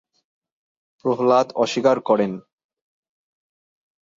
[1.05, 2.31] প্রহ্লাদ অস্বীকার করেন।